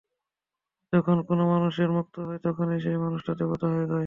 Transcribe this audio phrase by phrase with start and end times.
[0.93, 3.99] যখন কোনও মানুষের মুক্ত হয়, তখনই সেই মানুষটা দেবতা হয়ে যায়।